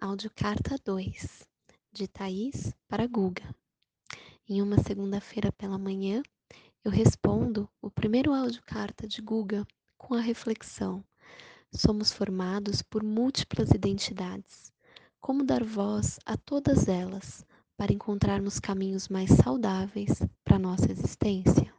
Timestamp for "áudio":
0.00-0.30, 8.32-8.62